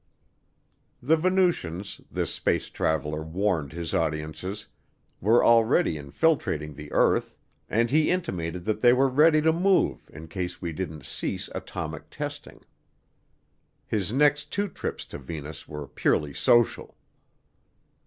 The 1.03 1.15
Venusians, 1.15 2.01
this 2.09 2.33
space 2.33 2.69
traveler 2.69 3.21
warned 3.21 3.71
his 3.71 3.93
audiences, 3.93 4.65
were 5.19 5.45
already 5.45 5.95
infiltrating 5.95 6.73
the 6.73 6.91
earth 6.91 7.37
and 7.69 7.91
he 7.91 8.09
intimated 8.09 8.63
that 8.65 8.81
they 8.81 8.93
were 8.93 9.07
ready 9.07 9.43
to 9.43 9.53
move 9.53 10.09
in 10.11 10.27
case 10.27 10.59
we 10.59 10.73
didn't 10.73 11.05
cease 11.05 11.49
atomic 11.53 12.09
testing. 12.09 12.65
His 13.85 14.11
next 14.11 14.51
two 14.51 14.69
trips 14.69 15.05
to 15.05 15.19
Venus 15.19 15.67
were 15.67 15.85
purely 15.85 16.33
social. 16.33 16.97